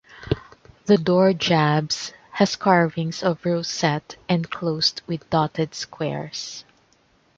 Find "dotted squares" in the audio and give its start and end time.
5.29-6.63